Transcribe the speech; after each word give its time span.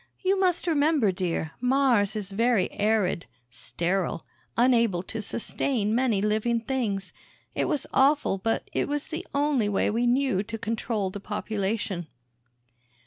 You 0.21 0.39
must 0.39 0.65
remember, 0.65 1.11
dear, 1.11 1.51
Mars 1.61 2.15
is 2.15 2.31
very 2.31 2.71
arid 2.71 3.27
sterile 3.51 4.25
unable 4.57 5.03
to 5.03 5.21
sustain 5.21 5.93
many 5.93 6.23
living 6.23 6.59
things. 6.61 7.13
It 7.53 7.65
was 7.65 7.85
awful, 7.93 8.39
but 8.39 8.67
it 8.73 8.87
was 8.87 9.09
the 9.09 9.27
only 9.35 9.69
way 9.69 9.91
we 9.91 10.07
knew 10.07 10.41
to 10.41 10.57
control 10.57 11.11
the 11.11 11.19
population." 11.19 12.07